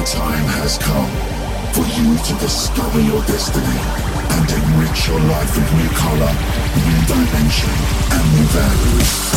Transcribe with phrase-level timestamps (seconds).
[0.00, 1.10] the time has come
[1.74, 3.66] for you to discover your destiny
[4.32, 6.32] and enrich your life with new color,
[6.76, 7.70] new dimension,
[8.10, 9.30] and new values.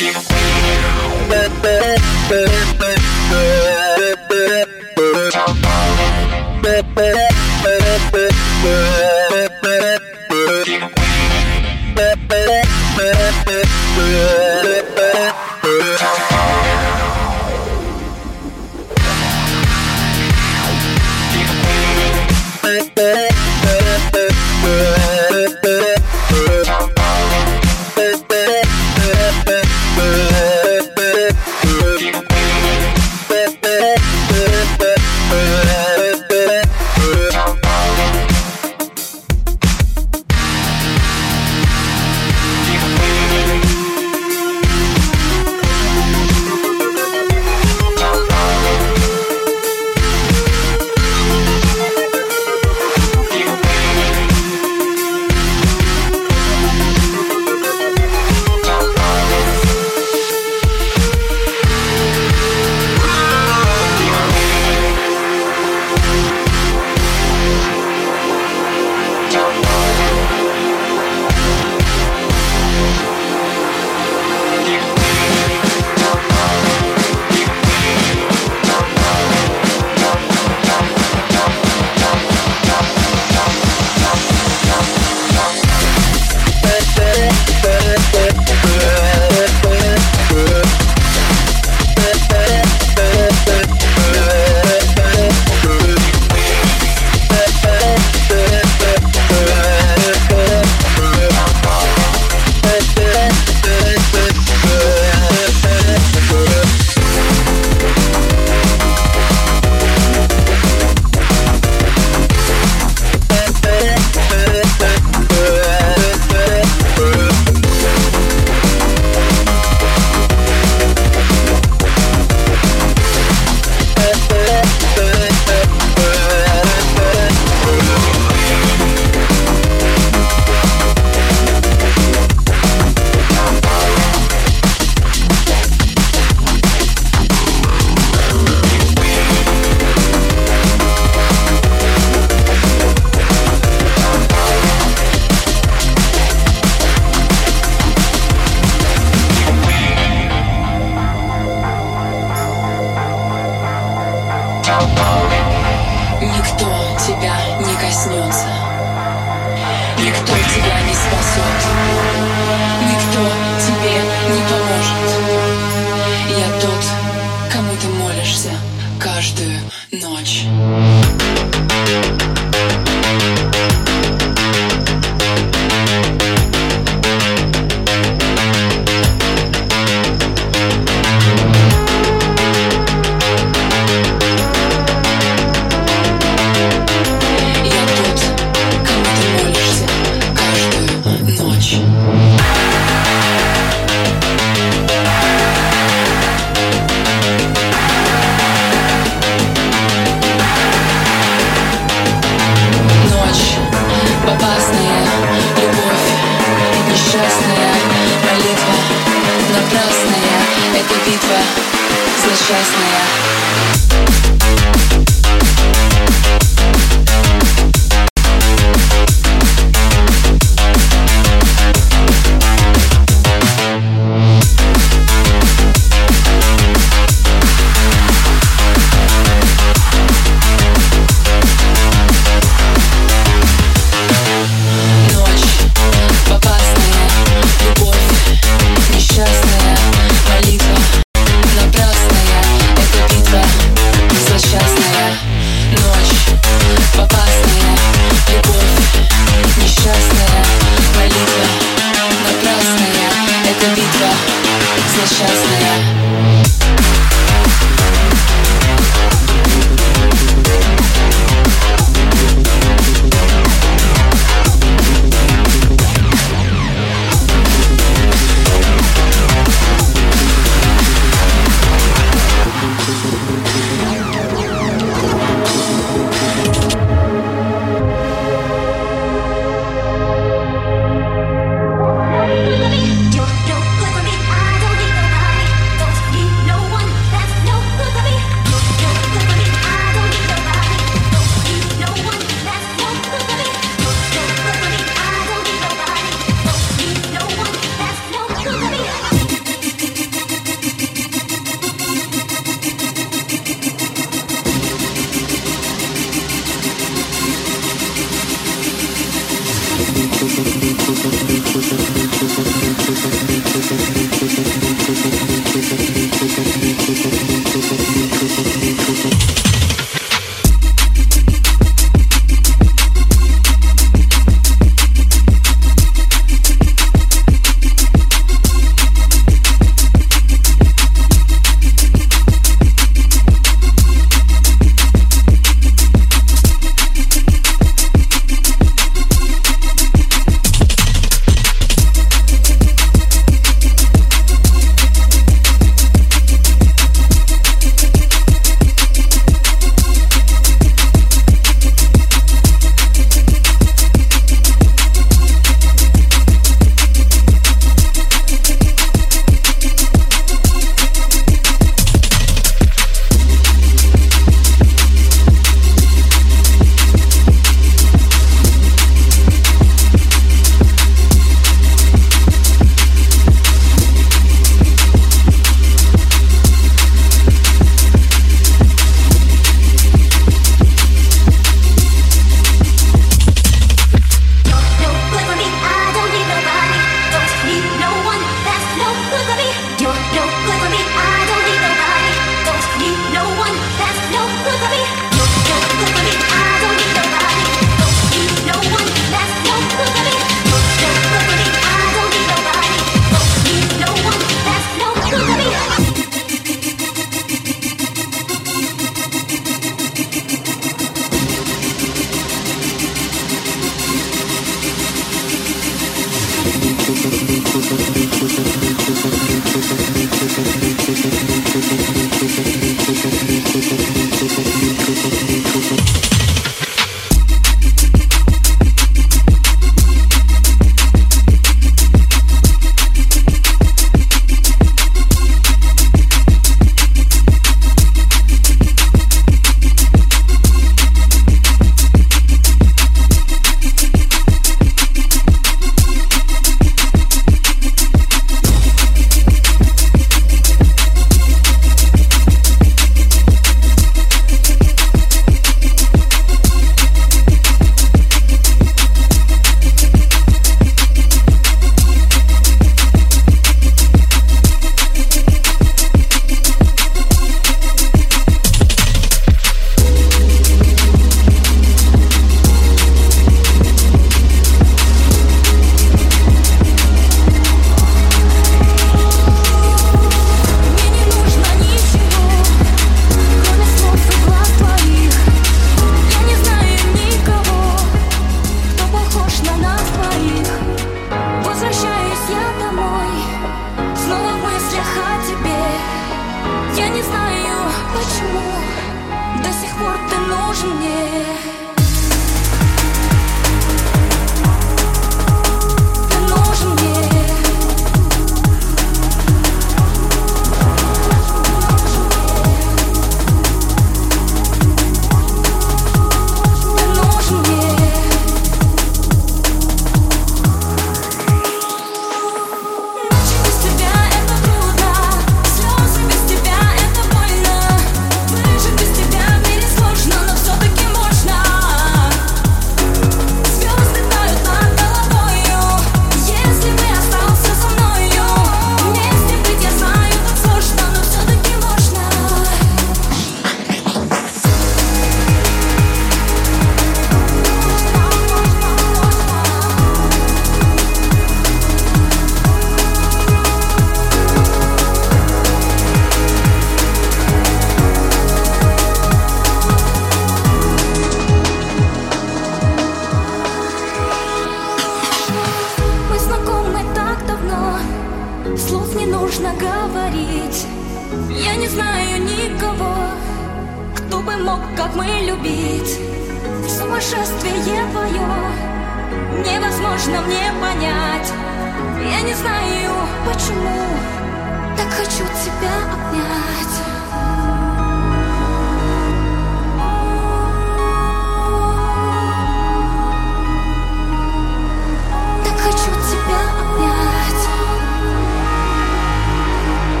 [0.00, 0.44] Nation.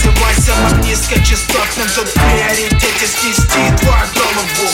[0.00, 4.70] Развивайся на низкочастотном Тут в приоритете снести твою голову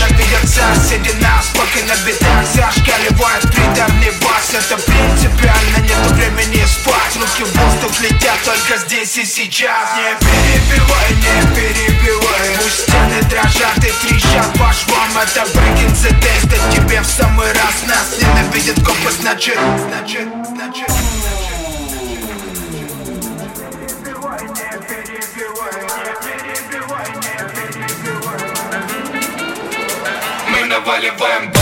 [0.00, 2.46] Наведется среди нас, пока на бедах.
[2.54, 7.16] Зашкаливает придарливаться Это принципиально, нету времени спать.
[7.16, 9.90] Руки в воздух летят только здесь и сейчас.
[9.96, 12.56] Не перебивай, не перебивай.
[12.62, 14.52] Пусть стены дрожат и трещат.
[14.54, 18.76] По швам Это breaking the test, тебе в самый раз Нас ненавидит.
[18.84, 19.58] Компас, значит,
[19.88, 20.91] значит, значит
[30.84, 31.61] валиваем бомб